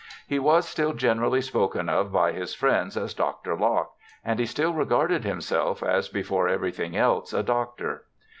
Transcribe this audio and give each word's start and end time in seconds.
He 0.25 0.39
was 0.39 0.67
still 0.67 0.93
generally 0.93 1.41
spoken 1.41 1.87
of 1.87 2.11
by 2.11 2.31
his 2.31 2.55
friends 2.55 2.97
as 2.97 3.13
Dr. 3.13 3.55
Locke, 3.55 3.91
and 4.25 4.39
he 4.39 4.47
still 4.47 4.73
regarded 4.73 5.23
himself 5.23 5.83
as 5.83 6.09
before 6.09 6.47
everything 6.47 6.97
else 6.97 7.33
a 7.33 7.43
doctor.' 7.43 8.05